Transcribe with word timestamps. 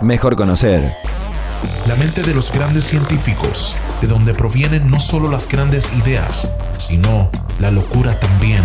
mejor 0.00 0.36
conocer. 0.36 0.92
La 1.86 1.94
mente 1.96 2.22
de 2.22 2.34
los 2.34 2.52
grandes 2.52 2.84
científicos, 2.84 3.74
de 4.00 4.06
donde 4.06 4.34
provienen 4.34 4.90
no 4.90 4.98
solo 5.00 5.30
las 5.30 5.48
grandes 5.48 5.92
ideas, 5.92 6.52
sino 6.78 7.30
la 7.58 7.70
locura 7.70 8.18
también. 8.18 8.64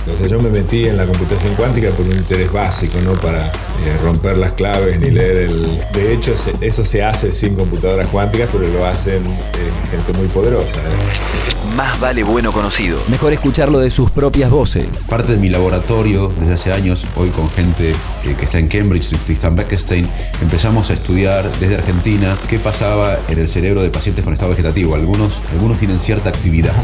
Entonces 0.00 0.30
yo 0.30 0.40
me 0.40 0.50
metí 0.50 0.86
en 0.86 0.96
la 0.96 1.06
computación 1.06 1.54
cuántica 1.54 1.90
por 1.90 2.06
un 2.06 2.16
interés 2.16 2.52
básico, 2.52 3.00
no 3.00 3.12
para 3.12 3.52
eh, 3.84 3.98
romper 4.02 4.36
las 4.36 4.52
claves 4.52 4.98
ni 5.00 5.10
leer 5.10 5.36
el... 5.38 5.80
De 5.92 6.12
hecho, 6.12 6.34
eso 6.60 6.84
se 6.84 7.02
hace 7.02 7.32
sin 7.32 7.54
computadoras 7.54 8.08
cuánticas, 8.08 8.48
pero 8.52 8.68
lo 8.68 8.86
hacen 8.86 9.24
eh, 9.24 9.70
gente 9.90 10.12
muy 10.18 10.28
poderosa. 10.28 10.76
¿eh? 10.78 11.74
Más 11.76 11.98
vale 11.98 12.22
bueno 12.22 12.52
conocido. 12.52 12.98
Mejor 13.08 13.32
escucharlo 13.32 13.78
de 13.78 13.90
sus 13.90 14.10
propias 14.10 14.50
voces. 14.50 14.86
Parte 15.08 15.32
de 15.32 15.38
mi 15.38 15.48
laboratorio 15.48 16.32
desde 16.38 16.54
hace 16.54 16.72
años, 16.72 17.04
hoy 17.16 17.30
con 17.30 17.48
gente 17.50 17.94
que 18.22 18.44
está 18.44 18.58
en 18.58 18.68
Cambridge, 18.68 19.16
Tristan 19.24 19.56
Beckstein, 19.56 20.06
empezamos 20.42 20.90
a 20.90 20.94
estudiar 20.94 21.50
desde 21.58 21.76
Argentina 21.76 22.36
qué 22.48 22.58
pasaba 22.58 23.18
en 23.28 23.38
el 23.38 23.48
cerebro 23.48 23.82
de 23.82 23.90
pacientes 23.90 24.24
con 24.24 24.34
estado 24.34 24.50
vegetativo. 24.50 24.94
Algunos, 24.94 25.32
algunos 25.52 25.78
tienen 25.78 26.00
cierta 26.00 26.28
actividad. 26.28 26.74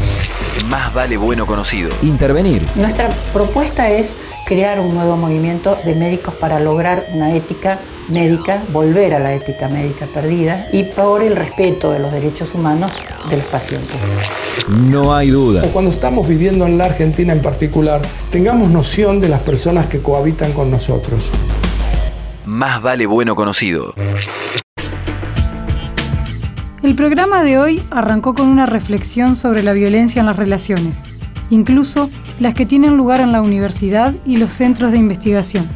Más 0.69 0.93
vale 0.93 1.17
bueno 1.17 1.45
conocido. 1.45 1.89
Intervenir. 2.01 2.63
Nuestra 2.75 3.09
propuesta 3.33 3.89
es 3.91 4.15
crear 4.47 4.79
un 4.79 4.95
nuevo 4.95 5.17
movimiento 5.17 5.77
de 5.83 5.93
médicos 5.93 6.33
para 6.35 6.61
lograr 6.61 7.03
una 7.13 7.35
ética 7.35 7.79
médica, 8.07 8.63
volver 8.71 9.13
a 9.13 9.19
la 9.19 9.33
ética 9.33 9.67
médica 9.67 10.05
perdida 10.05 10.65
y 10.71 10.83
por 10.83 11.21
el 11.21 11.35
respeto 11.35 11.91
de 11.91 11.99
los 11.99 12.13
derechos 12.13 12.55
humanos 12.55 12.93
de 13.29 13.35
los 13.35 13.45
pacientes. 13.47 13.97
No 14.69 15.13
hay 15.13 15.31
duda. 15.31 15.63
Cuando 15.73 15.91
estamos 15.91 16.25
viviendo 16.25 16.65
en 16.65 16.77
la 16.77 16.85
Argentina 16.85 17.33
en 17.33 17.41
particular, 17.41 18.01
tengamos 18.31 18.69
noción 18.69 19.19
de 19.19 19.27
las 19.27 19.43
personas 19.43 19.87
que 19.87 19.99
cohabitan 19.99 20.53
con 20.53 20.71
nosotros. 20.71 21.29
Más 22.45 22.81
vale 22.81 23.05
bueno 23.05 23.35
conocido. 23.35 23.93
El 26.81 26.95
programa 26.95 27.43
de 27.43 27.57
hoy 27.57 27.83
arrancó 27.91 28.33
con 28.33 28.47
una 28.47 28.65
reflexión 28.65 29.35
sobre 29.35 29.61
la 29.61 29.73
violencia 29.73 30.21
en 30.21 30.25
las 30.25 30.37
relaciones, 30.37 31.03
incluso 31.49 32.09
las 32.39 32.53
que 32.53 32.65
tienen 32.65 32.97
lugar 32.97 33.21
en 33.21 33.31
la 33.31 33.41
universidad 33.41 34.13
y 34.25 34.37
los 34.37 34.53
centros 34.53 34.91
de 34.91 34.97
investigación. 34.97 35.67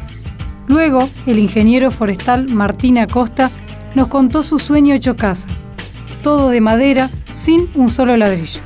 Luego, 0.68 1.08
el 1.26 1.38
ingeniero 1.38 1.90
forestal 1.90 2.48
Martín 2.48 2.98
Acosta 2.98 3.50
nos 3.94 4.08
contó 4.08 4.42
su 4.42 4.58
sueño 4.58 4.94
hecho 4.94 5.16
casa, 5.16 5.48
todo 6.22 6.50
de 6.50 6.60
madera, 6.60 7.10
sin 7.30 7.68
un 7.74 7.90
solo 7.90 8.16
ladrillo. 8.16 8.60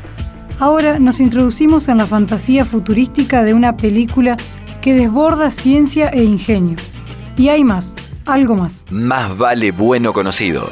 Ahora 0.59 0.99
nos 0.99 1.21
introducimos 1.21 1.89
en 1.89 1.99
la 1.99 2.07
fantasía 2.07 2.65
futurística 2.65 3.43
de 3.43 3.55
una 3.55 3.77
película 3.77 4.37
que 4.81 4.95
desborda 4.95 5.51
ciencia 5.51 6.09
e 6.09 6.23
ingenio. 6.23 6.77
Y 7.37 7.49
hay 7.49 7.65
más, 7.65 7.97
algo 8.25 8.55
más. 8.55 8.87
Más 8.91 9.37
vale 9.37 9.73
bueno 9.73 10.13
conocido. 10.13 10.71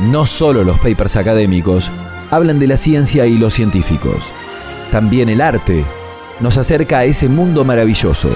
No 0.00 0.26
solo 0.26 0.64
los 0.64 0.78
papers 0.78 1.16
académicos 1.16 1.90
hablan 2.30 2.58
de 2.58 2.66
la 2.66 2.76
ciencia 2.76 3.26
y 3.26 3.36
los 3.36 3.54
científicos. 3.54 4.32
También 4.92 5.30
el 5.30 5.40
arte 5.40 5.86
nos 6.38 6.58
acerca 6.58 6.98
a 6.98 7.04
ese 7.04 7.26
mundo 7.26 7.64
maravilloso. 7.64 8.28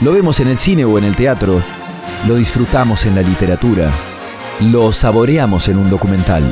Lo 0.00 0.12
vemos 0.12 0.40
en 0.40 0.48
el 0.48 0.58
cine 0.58 0.84
o 0.84 0.98
en 0.98 1.04
el 1.04 1.14
teatro, 1.14 1.62
lo 2.26 2.34
disfrutamos 2.34 3.06
en 3.06 3.14
la 3.14 3.22
literatura, 3.22 3.88
lo 4.72 4.92
saboreamos 4.92 5.68
en 5.68 5.78
un 5.78 5.88
documental. 5.88 6.42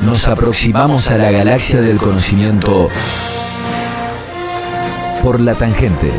Nos 0.00 0.28
aproximamos 0.28 1.10
a 1.10 1.18
la 1.18 1.32
galaxia 1.32 1.80
del 1.80 1.98
conocimiento 1.98 2.88
por 5.24 5.40
la 5.40 5.56
tangente. 5.56 6.12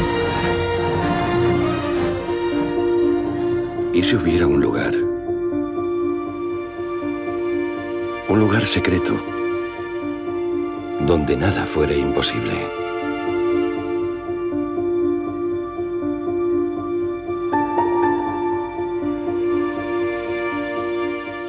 ¿Y 3.94 4.04
si 4.04 4.18
hubiera 4.18 4.48
un 4.48 4.60
lugar? 4.60 4.94
Un 8.28 8.38
lugar 8.38 8.66
secreto 8.66 9.37
donde 11.08 11.38
nada 11.38 11.66
fuera 11.66 11.94
imposible. 11.94 12.54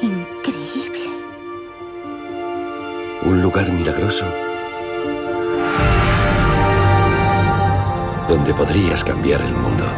Increíble. 0.01 1.09
Un 3.23 3.41
lugar 3.41 3.69
milagroso 3.73 4.25
donde 8.29 8.53
podrías 8.53 9.03
cambiar 9.03 9.41
el 9.41 9.53
mundo. 9.53 9.88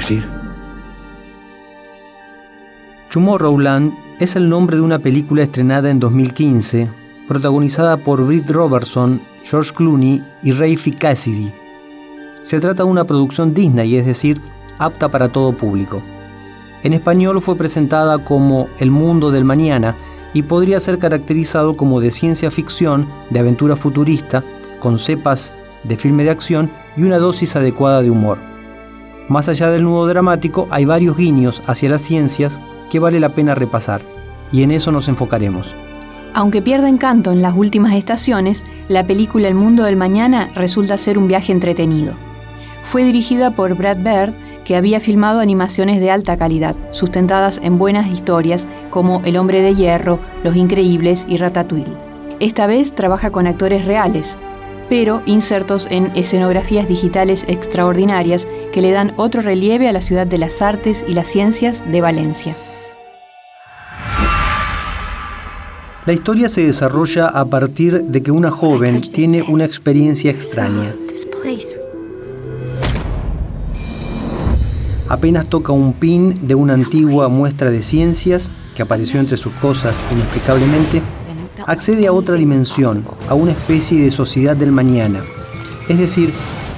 ¿Quieres 0.00 0.24
ir? 0.24 0.30
Tomorrowland 3.12 3.92
es 4.18 4.34
el 4.34 4.48
nombre 4.48 4.76
de 4.78 4.82
una 4.82 4.98
película 4.98 5.42
estrenada 5.42 5.90
en 5.90 6.00
2015, 6.00 6.88
protagonizada 7.28 7.98
por 7.98 8.24
Britt 8.24 8.50
Robertson, 8.50 9.20
George 9.42 9.74
Clooney 9.74 10.24
y 10.42 10.52
Rafe 10.52 10.92
Cassidy. 10.92 11.52
Se 12.44 12.60
trata 12.60 12.84
de 12.84 12.88
una 12.88 13.04
producción 13.04 13.52
Disney, 13.52 13.96
es 13.96 14.06
decir, 14.06 14.40
apta 14.78 15.10
para 15.10 15.28
todo 15.28 15.52
público. 15.52 16.00
En 16.82 16.94
español 16.94 17.42
fue 17.42 17.56
presentada 17.56 18.24
como 18.24 18.70
El 18.78 18.90
mundo 18.90 19.30
del 19.30 19.44
mañana 19.44 19.96
y 20.32 20.42
podría 20.42 20.80
ser 20.80 20.98
caracterizado 20.98 21.76
como 21.76 22.00
de 22.00 22.10
ciencia 22.10 22.50
ficción, 22.50 23.06
de 23.28 23.40
aventura 23.40 23.76
futurista, 23.76 24.42
con 24.78 24.98
cepas 24.98 25.52
de 25.84 25.98
filme 25.98 26.24
de 26.24 26.30
acción 26.30 26.70
y 26.96 27.02
una 27.02 27.18
dosis 27.18 27.54
adecuada 27.54 28.00
de 28.00 28.10
humor. 28.10 28.49
Más 29.30 29.48
allá 29.48 29.70
del 29.70 29.84
nudo 29.84 30.08
dramático, 30.08 30.66
hay 30.70 30.84
varios 30.84 31.16
guiños 31.16 31.62
hacia 31.68 31.88
las 31.88 32.02
ciencias 32.02 32.58
que 32.90 32.98
vale 32.98 33.20
la 33.20 33.28
pena 33.28 33.54
repasar, 33.54 34.02
y 34.50 34.64
en 34.64 34.72
eso 34.72 34.90
nos 34.90 35.06
enfocaremos. 35.06 35.72
Aunque 36.34 36.60
pierda 36.60 36.88
encanto 36.88 37.30
en 37.30 37.40
las 37.40 37.54
últimas 37.54 37.94
estaciones, 37.94 38.64
la 38.88 39.06
película 39.06 39.46
El 39.46 39.54
mundo 39.54 39.84
del 39.84 39.94
mañana 39.94 40.50
resulta 40.56 40.98
ser 40.98 41.16
un 41.16 41.28
viaje 41.28 41.52
entretenido. 41.52 42.14
Fue 42.82 43.04
dirigida 43.04 43.52
por 43.52 43.76
Brad 43.76 43.98
Bird, 43.98 44.34
que 44.64 44.74
había 44.74 44.98
filmado 44.98 45.38
animaciones 45.38 46.00
de 46.00 46.10
alta 46.10 46.36
calidad, 46.36 46.74
sustentadas 46.90 47.60
en 47.62 47.78
buenas 47.78 48.08
historias 48.08 48.66
como 48.90 49.22
El 49.24 49.36
hombre 49.36 49.62
de 49.62 49.76
hierro, 49.76 50.18
Los 50.42 50.56
Increíbles 50.56 51.24
y 51.28 51.36
Ratatouille. 51.36 51.96
Esta 52.40 52.66
vez 52.66 52.96
trabaja 52.96 53.30
con 53.30 53.46
actores 53.46 53.84
reales, 53.84 54.36
pero 54.90 55.22
insertos 55.24 55.86
en 55.88 56.12
escenografías 56.16 56.86
digitales 56.86 57.44
extraordinarias 57.48 58.46
que 58.72 58.82
le 58.82 58.90
dan 58.90 59.14
otro 59.16 59.40
relieve 59.40 59.88
a 59.88 59.92
la 59.92 60.02
ciudad 60.02 60.26
de 60.26 60.36
las 60.36 60.60
artes 60.60 61.04
y 61.08 61.14
las 61.14 61.28
ciencias 61.28 61.82
de 61.90 62.00
Valencia. 62.02 62.56
La 66.06 66.12
historia 66.12 66.48
se 66.48 66.66
desarrolla 66.66 67.28
a 67.28 67.44
partir 67.44 68.02
de 68.02 68.22
que 68.22 68.32
una 68.32 68.50
joven 68.50 69.00
tiene 69.00 69.42
una 69.42 69.64
experiencia 69.64 70.30
extraña. 70.30 70.92
Apenas 75.08 75.46
toca 75.46 75.72
un 75.72 75.92
pin 75.92 76.48
de 76.48 76.54
una 76.54 76.74
antigua 76.74 77.28
muestra 77.28 77.70
de 77.70 77.82
ciencias 77.82 78.50
que 78.74 78.82
apareció 78.82 79.20
entre 79.20 79.36
sus 79.36 79.52
cosas 79.54 80.00
inexplicablemente, 80.10 81.02
accede 81.70 82.08
a 82.08 82.12
otra 82.12 82.34
dimensión, 82.34 83.04
a 83.28 83.34
una 83.34 83.52
especie 83.52 84.02
de 84.02 84.10
sociedad 84.10 84.56
del 84.56 84.72
mañana. 84.72 85.20
Es 85.88 85.98
decir, 85.98 86.32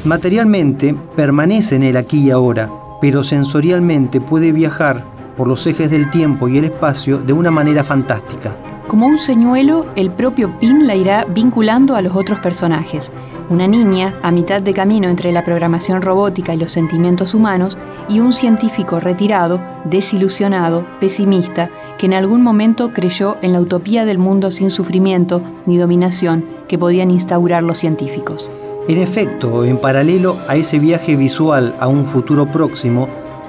materialmente 0.04 0.94
permanece 1.16 1.76
en 1.76 1.82
el 1.82 1.97
aquí 1.97 2.19
y 2.19 2.30
ahora, 2.30 2.70
pero 3.00 3.25
sensorialmente 3.25 4.20
puede 4.20 4.52
viajar 4.52 5.02
por 5.34 5.49
los 5.49 5.67
ejes 5.67 5.90
del 5.90 6.11
tiempo 6.11 6.46
y 6.46 6.58
el 6.58 6.67
espacio 6.67 7.17
de 7.17 7.32
una 7.32 7.50
manera 7.50 7.82
fantástica. 7.82 8.55
Como 8.87 9.06
un 9.06 9.17
señuelo, 9.17 9.87
el 9.96 10.11
propio 10.11 10.58
Pin 10.58 10.87
la 10.87 10.94
irá 10.94 11.25
vinculando 11.25 11.96
a 11.96 12.02
los 12.02 12.14
otros 12.14 12.40
personajes. 12.40 13.11
Una 13.52 13.69
niña, 13.69 14.19
a 14.22 14.32
mitad 14.32 14.62
de 14.62 14.72
camino 14.72 15.10
entre 15.10 15.31
la 15.31 15.44
programación 15.44 16.00
robótica 16.00 16.54
y 16.54 16.56
los 16.56 16.72
sentimientos 16.72 17.34
humanos, 17.34 17.76
y 18.08 18.19
un 18.20 18.32
científico 18.32 18.99
retirado, 18.99 19.60
desilusionado, 19.84 20.87
pesimista, 21.00 21.69
que 21.99 22.06
en 22.06 22.14
algún 22.14 22.43
momento 22.43 22.94
creyó 22.94 23.37
en 23.43 23.52
la 23.52 23.60
utopía 23.60 24.06
del 24.06 24.16
mundo 24.16 24.50
sin 24.50 24.70
sufrimiento 24.70 25.43
ni 25.66 25.76
dominación 25.76 26.46
que 26.66 26.78
podían 26.78 27.10
instaurar 27.10 27.62
los 27.62 27.76
científicos. 27.76 28.50
En 28.88 28.96
efecto, 28.96 29.66
en 29.66 29.76
paralelo 29.76 30.38
a 30.48 30.56
ese 30.56 30.78
viaje 30.78 31.14
visual 31.14 31.76
a 31.78 31.88
un 31.88 32.06
futuro 32.06 32.50
próximo, 32.50 33.06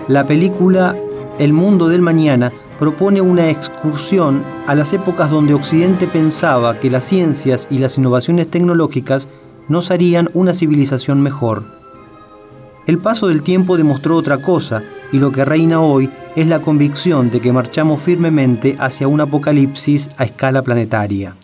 la 0.09 0.27
película 0.27 0.97
El 1.39 1.53
mundo 1.53 1.87
del 1.87 2.01
mañana 2.01 2.51
propone 2.77 3.21
una 3.21 3.49
excursión 3.49 4.43
a 4.67 4.75
las 4.75 4.91
épocas 4.91 5.31
donde 5.31 5.53
Occidente 5.53 6.07
pensaba 6.07 6.77
que 6.77 6.91
las 6.91 7.05
ciencias 7.05 7.69
y 7.71 7.79
las 7.79 7.97
innovaciones 7.97 8.49
tecnológicas 8.49 9.29
nos 9.69 9.91
harían 9.91 10.29
una 10.33 10.53
civilización 10.53 11.21
mejor. 11.21 11.63
El 12.85 12.97
paso 12.97 13.27
del 13.27 13.43
tiempo 13.43 13.77
demostró 13.77 14.17
otra 14.17 14.41
cosa, 14.41 14.83
y 15.11 15.19
lo 15.19 15.31
que 15.31 15.45
reina 15.45 15.79
hoy 15.79 16.09
es 16.35 16.47
la 16.47 16.59
convicción 16.59 17.29
de 17.29 17.39
que 17.39 17.53
marchamos 17.53 18.01
firmemente 18.01 18.75
hacia 18.79 19.07
un 19.07 19.21
apocalipsis 19.21 20.09
a 20.17 20.25
escala 20.25 20.61
planetaria. 20.63 21.35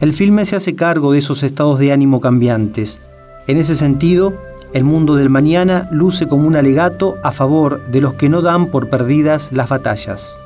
El 0.00 0.12
filme 0.12 0.44
se 0.44 0.56
hace 0.56 0.74
cargo 0.74 1.12
de 1.12 1.20
esos 1.20 1.42
estados 1.42 1.78
de 1.78 1.92
ánimo 1.92 2.20
cambiantes. 2.20 3.00
En 3.46 3.56
ese 3.56 3.76
sentido, 3.76 4.34
el 4.72 4.84
mundo 4.84 5.16
del 5.16 5.30
mañana 5.30 5.88
luce 5.90 6.26
como 6.26 6.46
un 6.46 6.56
alegato 6.56 7.18
a 7.22 7.32
favor 7.32 7.84
de 7.86 8.00
los 8.00 8.14
que 8.14 8.28
no 8.28 8.42
dan 8.42 8.66
por 8.66 8.88
perdidas 8.88 9.52
las 9.52 9.68
batallas. 9.68 10.36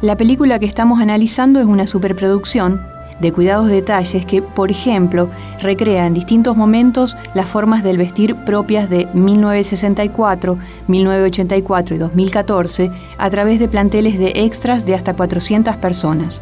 La 0.00 0.16
película 0.16 0.58
que 0.58 0.66
estamos 0.66 1.00
analizando 1.00 1.60
es 1.60 1.66
una 1.66 1.86
superproducción 1.86 2.80
de 3.20 3.32
cuidados 3.32 3.68
detalles 3.68 4.24
que, 4.24 4.40
por 4.40 4.70
ejemplo, 4.70 5.28
recrea 5.60 6.06
en 6.06 6.14
distintos 6.14 6.56
momentos 6.56 7.16
las 7.34 7.46
formas 7.46 7.82
del 7.84 7.98
vestir 7.98 8.34
propias 8.46 8.88
de 8.88 9.08
1964, 9.12 10.58
1984 10.88 11.94
y 11.94 11.98
2014 11.98 12.90
a 13.18 13.30
través 13.30 13.58
de 13.58 13.68
planteles 13.68 14.18
de 14.18 14.32
extras 14.36 14.86
de 14.86 14.94
hasta 14.94 15.14
400 15.14 15.76
personas. 15.76 16.40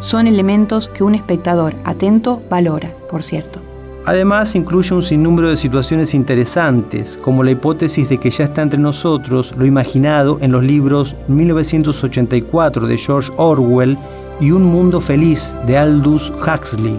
Son 0.00 0.26
elementos 0.26 0.88
que 0.88 1.04
un 1.04 1.14
espectador 1.14 1.74
atento 1.84 2.42
valora, 2.50 2.90
por 3.08 3.22
cierto. 3.22 3.67
Además, 4.04 4.54
incluye 4.54 4.94
un 4.94 5.02
sinnúmero 5.02 5.50
de 5.50 5.56
situaciones 5.56 6.14
interesantes, 6.14 7.18
como 7.20 7.44
la 7.44 7.50
hipótesis 7.50 8.08
de 8.08 8.18
que 8.18 8.30
ya 8.30 8.44
está 8.44 8.62
entre 8.62 8.80
nosotros 8.80 9.54
lo 9.56 9.66
imaginado 9.66 10.38
en 10.40 10.52
los 10.52 10.64
libros 10.64 11.14
1984 11.28 12.86
de 12.86 12.96
George 12.96 13.30
Orwell 13.36 13.98
y 14.40 14.52
Un 14.52 14.64
Mundo 14.64 15.00
Feliz 15.00 15.54
de 15.66 15.76
Aldous 15.76 16.30
Huxley, 16.30 16.98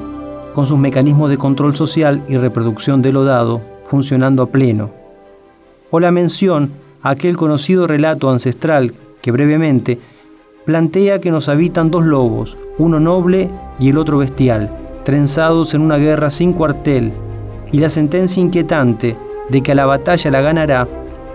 con 0.53 0.67
sus 0.67 0.77
mecanismos 0.77 1.29
de 1.29 1.37
control 1.37 1.75
social 1.75 2.21
y 2.27 2.37
reproducción 2.37 3.01
de 3.01 3.11
lo 3.11 3.23
dado 3.23 3.61
funcionando 3.85 4.43
a 4.43 4.49
pleno. 4.51 4.91
O 5.89 5.99
la 5.99 6.11
mención 6.11 6.71
a 7.01 7.11
aquel 7.11 7.37
conocido 7.37 7.87
relato 7.87 8.29
ancestral 8.29 8.93
que 9.21 9.31
brevemente 9.31 9.99
plantea 10.65 11.19
que 11.19 11.31
nos 11.31 11.49
habitan 11.49 11.89
dos 11.89 12.05
lobos, 12.05 12.55
uno 12.77 12.99
noble 12.99 13.49
y 13.79 13.89
el 13.89 13.97
otro 13.97 14.19
bestial, 14.19 14.71
trenzados 15.03 15.73
en 15.73 15.81
una 15.81 15.97
guerra 15.97 16.29
sin 16.29 16.53
cuartel, 16.53 17.13
y 17.71 17.79
la 17.79 17.89
sentencia 17.89 18.41
inquietante 18.41 19.15
de 19.49 19.61
que 19.61 19.71
a 19.71 19.75
la 19.75 19.85
batalla 19.85 20.31
la 20.31 20.41
ganará 20.41 20.87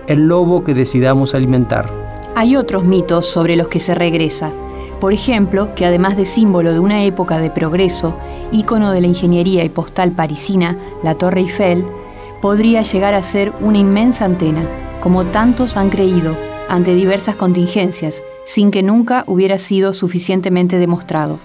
el 0.07 0.27
lobo 0.27 0.63
que 0.63 0.73
decidamos 0.73 1.33
alimentar. 1.35 1.91
Hay 2.35 2.55
otros 2.55 2.83
mitos 2.83 3.25
sobre 3.25 3.55
los 3.55 3.67
que 3.67 3.79
se 3.79 3.95
regresa. 3.95 4.51
Por 4.99 5.13
ejemplo, 5.13 5.73
que 5.75 5.85
además 5.85 6.17
de 6.17 6.25
símbolo 6.25 6.73
de 6.73 6.79
una 6.79 7.03
época 7.03 7.39
de 7.39 7.49
progreso, 7.49 8.15
ícono 8.51 8.91
de 8.91 9.01
la 9.01 9.07
ingeniería 9.07 9.63
y 9.63 9.69
postal 9.69 10.11
parisina, 10.11 10.77
la 11.03 11.15
Torre 11.15 11.41
Eiffel, 11.41 11.85
podría 12.41 12.83
llegar 12.83 13.13
a 13.13 13.23
ser 13.23 13.53
una 13.61 13.77
inmensa 13.77 14.25
antena, 14.25 14.67
como 14.99 15.25
tantos 15.25 15.77
han 15.77 15.89
creído, 15.89 16.37
ante 16.69 16.93
diversas 16.93 17.35
contingencias, 17.35 18.21
sin 18.43 18.71
que 18.71 18.83
nunca 18.83 19.23
hubiera 19.27 19.57
sido 19.59 19.93
suficientemente 19.93 20.77
demostrado. 20.77 21.39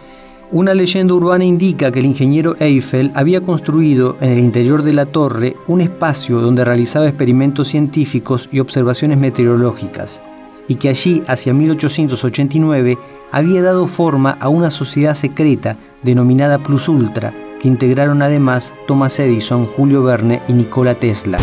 Una 0.52 0.75
leyenda 0.75 1.14
urbana 1.14 1.44
indica 1.44 1.93
que 1.93 2.00
el 2.00 2.06
ingeniero 2.06 2.56
Eiffel 2.58 3.12
había 3.14 3.41
construido 3.41 4.17
en 4.20 4.32
el 4.32 4.41
interior 4.41 4.82
de 4.82 4.93
la 4.93 5.06
torre 5.06 5.55
un 5.69 5.81
espacio 5.81 6.41
donde 6.41 6.64
realizaba 6.64 7.06
experimentos 7.06 7.69
científicos 7.69 8.49
y 8.50 8.58
observaciones 8.58 9.17
meteorológicas, 9.17 10.20
y 10.67 10.75
que 10.75 10.88
allí, 10.88 11.23
hacia 11.29 11.55
1889, 11.55 12.99
había 13.31 13.62
dado 13.62 13.87
forma 13.87 14.32
a 14.41 14.49
una 14.49 14.73
sociedad 14.73 15.14
secreta 15.14 15.76
denominada 16.02 16.58
Plus 16.58 16.88
Ultra, 16.88 17.32
que 17.61 17.69
integraron 17.69 18.20
además 18.20 18.73
Thomas 18.88 19.20
Edison, 19.20 19.67
Julio 19.67 20.02
Verne 20.02 20.43
y 20.49 20.52
Nikola 20.52 20.97
Tesla. 20.97 21.38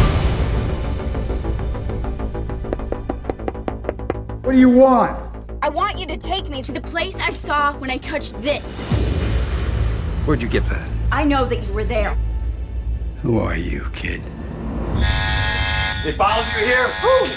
What 4.44 4.52
do 4.52 4.60
you 4.60 4.70
want? 4.70 5.27
I 5.68 5.70
want 5.70 6.00
you 6.00 6.06
to 6.06 6.16
take 6.16 6.48
me 6.48 6.62
to 6.62 6.72
the 6.72 6.80
place 6.80 7.18
I 7.18 7.34
saw 7.34 7.74
when 7.74 7.90
I 7.90 7.98
touched 7.98 8.42
this. 8.42 8.84
Where'd 10.24 10.42
you 10.42 10.48
get 10.48 10.64
that? 10.68 10.88
I 11.12 11.26
know 11.26 11.44
that 11.44 11.62
you 11.62 11.74
were 11.74 11.84
there. 11.84 12.18
Who 13.22 13.38
are 13.40 13.58
you, 13.58 13.86
kid? 13.92 14.22
They 16.06 16.14
followed 16.14 16.48
you 16.56 16.64
here? 16.64 16.88
Who? 17.04 17.28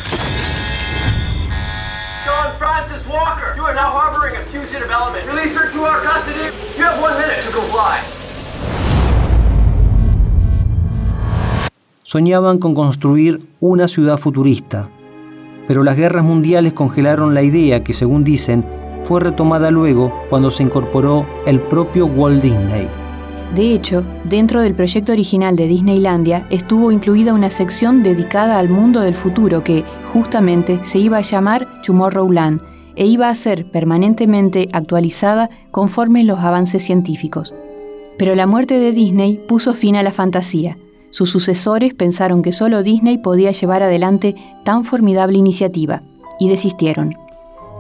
John 2.25 2.57
Francis 2.57 3.05
Walker! 3.09 3.53
You 3.57 3.65
are 3.65 3.75
now 3.75 3.91
harboring 3.91 4.37
a 4.37 4.45
fugitive 4.45 4.93
element. 4.93 5.27
Release 5.27 5.57
her 5.57 5.69
to 5.69 5.83
our 5.83 6.01
custody. 6.01 6.55
You 6.79 6.85
have 6.85 7.03
one 7.03 7.19
minute 7.19 7.43
to 7.43 7.51
comply. 7.51 8.01
Soñaban 12.05 12.61
con 12.61 12.77
construir 12.77 13.41
una 13.61 13.89
ciudad 13.89 14.19
futurista, 14.19 14.89
pero 15.71 15.85
las 15.85 15.97
guerras 15.97 16.25
mundiales 16.25 16.73
congelaron 16.73 17.33
la 17.33 17.45
idea 17.45 17.85
que, 17.85 17.93
según 17.93 18.25
dicen, 18.25 18.65
fue 19.05 19.21
retomada 19.21 19.71
luego 19.71 20.13
cuando 20.29 20.51
se 20.51 20.65
incorporó 20.65 21.25
el 21.47 21.61
propio 21.61 22.07
Walt 22.07 22.43
Disney. 22.43 22.89
De 23.55 23.73
hecho, 23.73 24.05
dentro 24.25 24.63
del 24.63 24.75
proyecto 24.75 25.13
original 25.13 25.55
de 25.55 25.69
Disneylandia 25.69 26.45
estuvo 26.51 26.91
incluida 26.91 27.35
una 27.35 27.51
sección 27.51 28.03
dedicada 28.03 28.59
al 28.59 28.69
mundo 28.69 28.99
del 29.01 29.15
futuro 29.15 29.63
que, 29.63 29.85
justamente, 30.13 30.81
se 30.83 30.99
iba 30.99 31.19
a 31.19 31.23
llamar 31.23 31.69
Tomorrowland 31.83 32.61
e 32.97 33.07
iba 33.07 33.29
a 33.29 33.35
ser 33.37 33.71
permanentemente 33.71 34.69
actualizada 34.73 35.49
conforme 35.71 36.25
los 36.25 36.41
avances 36.41 36.83
científicos. 36.83 37.55
Pero 38.19 38.35
la 38.35 38.49
muerte 38.49 38.81
de 38.81 38.91
Disney 38.91 39.41
puso 39.47 39.75
fin 39.75 39.95
a 39.95 40.03
la 40.03 40.11
fantasía 40.11 40.77
sus 41.11 41.31
sucesores 41.31 41.95
pensaron 41.95 42.43
que 42.43 42.53
solo 42.53 42.83
Disney 42.83 43.19
podía 43.19 43.51
llevar 43.51 43.83
adelante 43.83 44.35
tan 44.65 44.85
formidable 44.85 45.39
iniciativa 45.39 46.01
y 46.39 46.49
desistieron. 46.49 47.15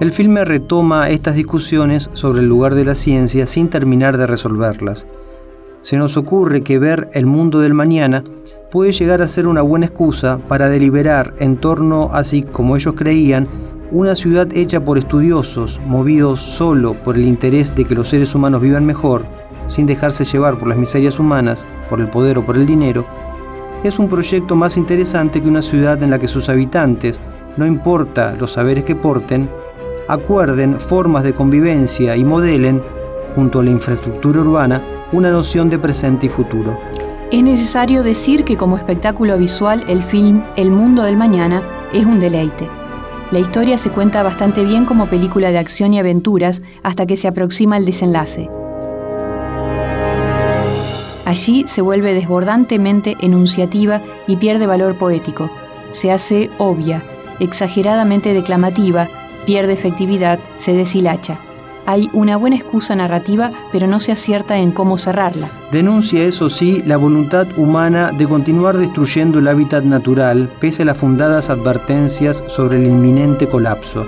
El 0.00 0.12
filme 0.12 0.44
retoma 0.44 1.10
estas 1.10 1.34
discusiones 1.34 2.10
sobre 2.12 2.40
el 2.40 2.48
lugar 2.48 2.74
de 2.74 2.84
la 2.84 2.94
ciencia 2.94 3.46
sin 3.46 3.68
terminar 3.68 4.16
de 4.18 4.26
resolverlas. 4.26 5.06
Se 5.82 5.96
nos 5.96 6.16
ocurre 6.16 6.62
que 6.62 6.78
ver 6.78 7.08
el 7.12 7.26
mundo 7.26 7.60
del 7.60 7.74
mañana 7.74 8.24
puede 8.70 8.92
llegar 8.92 9.22
a 9.22 9.28
ser 9.28 9.46
una 9.46 9.62
buena 9.62 9.86
excusa 9.86 10.38
para 10.48 10.68
deliberar 10.68 11.34
en 11.38 11.56
torno, 11.56 12.10
así 12.12 12.42
como 12.42 12.76
ellos 12.76 12.94
creían, 12.96 13.48
una 13.90 14.14
ciudad 14.14 14.48
hecha 14.54 14.84
por 14.84 14.98
estudiosos, 14.98 15.80
movidos 15.86 16.40
solo 16.40 16.94
por 17.02 17.16
el 17.16 17.24
interés 17.24 17.74
de 17.74 17.84
que 17.84 17.94
los 17.94 18.08
seres 18.08 18.34
humanos 18.34 18.60
vivan 18.60 18.86
mejor, 18.86 19.24
sin 19.68 19.86
dejarse 19.86 20.24
llevar 20.24 20.58
por 20.58 20.68
las 20.68 20.78
miserias 20.78 21.18
humanas, 21.18 21.66
por 21.88 22.00
el 22.00 22.08
poder 22.08 22.38
o 22.38 22.46
por 22.46 22.56
el 22.56 22.66
dinero, 22.66 23.06
es 23.82 23.98
un 23.98 24.08
proyecto 24.08 24.56
más 24.56 24.76
interesante 24.76 25.40
que 25.40 25.48
una 25.48 25.62
ciudad 25.62 26.02
en 26.02 26.10
la 26.10 26.18
que 26.18 26.28
sus 26.28 26.48
habitantes, 26.48 27.20
no 27.56 27.66
importa 27.66 28.34
los 28.38 28.52
saberes 28.52 28.84
que 28.84 28.94
porten, 28.94 29.48
acuerden 30.08 30.80
formas 30.80 31.24
de 31.24 31.32
convivencia 31.32 32.16
y 32.16 32.24
modelen, 32.24 32.82
junto 33.34 33.60
a 33.60 33.64
la 33.64 33.70
infraestructura 33.70 34.40
urbana, 34.40 34.82
una 35.12 35.30
noción 35.30 35.70
de 35.70 35.78
presente 35.78 36.26
y 36.26 36.28
futuro. 36.28 36.78
Es 37.30 37.42
necesario 37.42 38.02
decir 38.02 38.44
que 38.44 38.56
como 38.56 38.76
espectáculo 38.76 39.38
visual 39.38 39.84
el 39.88 40.02
film 40.02 40.42
El 40.56 40.70
Mundo 40.70 41.02
del 41.02 41.16
Mañana 41.16 41.62
es 41.92 42.04
un 42.04 42.18
deleite. 42.18 42.68
La 43.30 43.38
historia 43.38 43.78
se 43.78 43.90
cuenta 43.90 44.24
bastante 44.24 44.64
bien 44.64 44.84
como 44.84 45.06
película 45.06 45.52
de 45.52 45.58
acción 45.58 45.94
y 45.94 46.00
aventuras 46.00 46.62
hasta 46.82 47.06
que 47.06 47.16
se 47.16 47.28
aproxima 47.28 47.76
el 47.76 47.86
desenlace. 47.86 48.50
Allí 51.30 51.64
se 51.68 51.80
vuelve 51.80 52.12
desbordantemente 52.12 53.16
enunciativa 53.20 54.02
y 54.26 54.34
pierde 54.34 54.66
valor 54.66 54.96
poético. 54.96 55.48
Se 55.92 56.10
hace 56.10 56.50
obvia, 56.58 57.04
exageradamente 57.38 58.34
declamativa, 58.34 59.06
pierde 59.46 59.74
efectividad, 59.74 60.40
se 60.56 60.72
deshilacha. 60.72 61.38
Hay 61.86 62.10
una 62.12 62.36
buena 62.36 62.56
excusa 62.56 62.96
narrativa, 62.96 63.50
pero 63.70 63.86
no 63.86 64.00
se 64.00 64.10
acierta 64.10 64.58
en 64.58 64.72
cómo 64.72 64.98
cerrarla. 64.98 65.52
Denuncia, 65.70 66.24
eso 66.24 66.50
sí, 66.50 66.82
la 66.84 66.96
voluntad 66.96 67.46
humana 67.56 68.10
de 68.10 68.26
continuar 68.26 68.76
destruyendo 68.76 69.38
el 69.38 69.46
hábitat 69.46 69.84
natural, 69.84 70.50
pese 70.58 70.82
a 70.82 70.86
las 70.86 70.96
fundadas 70.96 71.48
advertencias 71.48 72.42
sobre 72.48 72.78
el 72.78 72.88
inminente 72.88 73.48
colapso. 73.48 74.04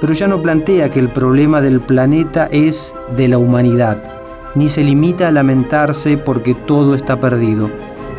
Pero 0.00 0.12
ya 0.12 0.28
no 0.28 0.40
plantea 0.40 0.92
que 0.92 1.00
el 1.00 1.08
problema 1.08 1.60
del 1.60 1.80
planeta 1.80 2.48
es 2.52 2.94
de 3.16 3.26
la 3.26 3.38
humanidad 3.38 4.15
ni 4.56 4.70
se 4.70 4.82
limita 4.82 5.28
a 5.28 5.32
lamentarse 5.32 6.16
porque 6.16 6.54
todo 6.54 6.94
está 6.94 7.20
perdido. 7.20 7.70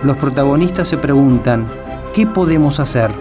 Los 0.04 0.18
protagonistas 0.18 0.88
se 0.88 0.98
preguntan, 0.98 1.68
¿qué 2.14 2.28
podemos 2.28 2.80
hacer? 2.80 3.12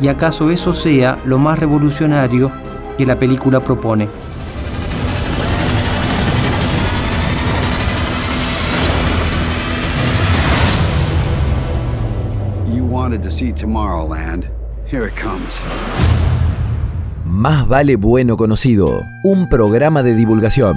¿Y 0.00 0.08
acaso 0.08 0.50
eso 0.50 0.74
sea 0.74 1.18
lo 1.24 1.38
más 1.38 1.58
revolucionario 1.58 2.50
que 2.98 3.06
la 3.06 3.16
película 3.18 3.62
propone? 3.62 4.08
You 12.74 12.84
wanted 12.84 13.22
to 13.22 13.30
see 13.30 13.52
Tomorrowland. 13.52 14.46
Here 14.90 15.06
it 15.06 15.14
comes. 15.14 15.60
Más 17.24 17.68
vale 17.68 17.94
bueno 17.94 18.36
conocido, 18.36 19.00
un 19.22 19.48
programa 19.48 20.02
de 20.02 20.14
divulgación. 20.14 20.76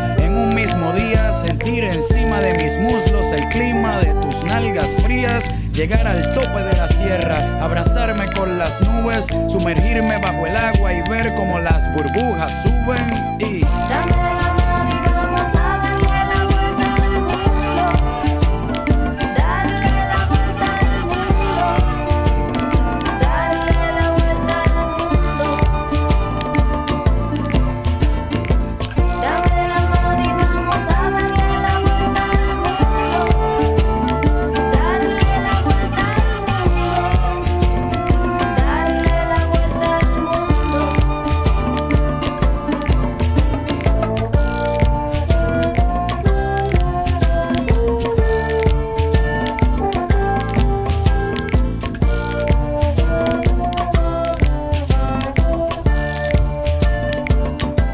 en 0.31 0.37
un 0.37 0.55
mismo 0.55 0.93
día, 0.93 1.33
sentir 1.33 1.83
encima 1.83 2.39
de 2.39 2.53
mis 2.63 2.77
muslos 2.77 3.25
el 3.33 3.47
clima 3.49 3.99
de 3.99 4.13
tus 4.21 4.43
nalgas 4.45 4.87
frías. 5.03 5.43
Llegar 5.73 6.07
al 6.07 6.33
tope 6.33 6.63
de 6.63 6.75
la 6.75 6.87
sierra, 6.87 7.59
abrazarme 7.61 8.27
con 8.27 8.57
las 8.57 8.79
nubes, 8.81 9.25
sumergirme 9.49 10.19
bajo 10.19 10.45
el 10.45 10.55
agua 10.55 10.93
y 10.93 11.01
ver 11.09 11.33
cómo 11.35 11.59
las 11.59 11.93
burbujas 11.93 12.53
suben 12.63 13.37
y 13.39 13.61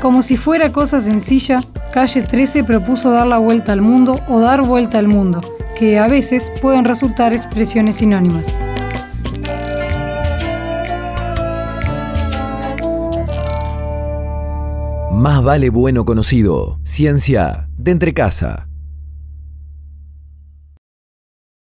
Como 0.02 0.22
si 0.22 0.38
fuera 0.38 0.72
cosa 0.72 1.02
sencilla, 1.02 1.64
Calle 1.92 2.22
13 2.22 2.64
propuso 2.64 3.10
dar 3.10 3.26
la 3.26 3.40
vuelta 3.40 3.72
al 3.72 3.82
mundo 3.82 4.20
o 4.28 4.40
dar 4.40 4.62
vuelta 4.62 5.00
al 5.00 5.08
mundo, 5.08 5.42
que 5.76 5.98
a 5.98 6.08
veces 6.08 6.52
pueden 6.62 6.86
resultar 6.86 7.34
expresiones 7.34 7.98
sinónimas. 7.98 8.46
Más 15.12 15.44
vale 15.44 15.72
bueno 15.72 16.06
conocido. 16.06 16.80
Ciencia 16.84 17.68
de 17.76 17.92
entre 17.92 18.14
casa. 18.14 18.68